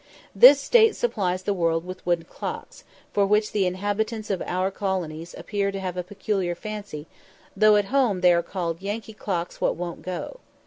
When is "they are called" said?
8.21-8.81